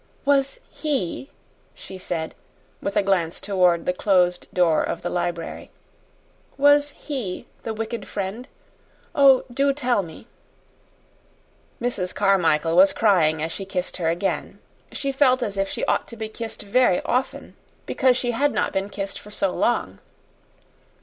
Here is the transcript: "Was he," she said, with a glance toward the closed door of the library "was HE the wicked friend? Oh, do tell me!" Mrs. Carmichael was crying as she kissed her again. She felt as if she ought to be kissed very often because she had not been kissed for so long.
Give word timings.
"Was 0.25 0.59
he," 0.71 1.29
she 1.75 1.99
said, 1.99 2.33
with 2.81 2.97
a 2.97 3.03
glance 3.03 3.39
toward 3.39 3.85
the 3.85 3.93
closed 3.93 4.47
door 4.51 4.81
of 4.81 5.03
the 5.03 5.11
library 5.11 5.69
"was 6.57 6.89
HE 6.97 7.45
the 7.61 7.71
wicked 7.75 8.07
friend? 8.07 8.47
Oh, 9.13 9.43
do 9.53 9.71
tell 9.75 10.01
me!" 10.01 10.25
Mrs. 11.79 12.15
Carmichael 12.15 12.75
was 12.75 12.93
crying 12.93 13.43
as 13.43 13.51
she 13.51 13.63
kissed 13.63 13.97
her 13.97 14.09
again. 14.09 14.57
She 14.91 15.11
felt 15.11 15.43
as 15.43 15.55
if 15.55 15.69
she 15.69 15.85
ought 15.85 16.07
to 16.07 16.17
be 16.17 16.29
kissed 16.29 16.63
very 16.63 16.99
often 17.03 17.55
because 17.85 18.17
she 18.17 18.31
had 18.31 18.51
not 18.53 18.73
been 18.73 18.89
kissed 18.89 19.19
for 19.19 19.29
so 19.29 19.53
long. 19.53 19.99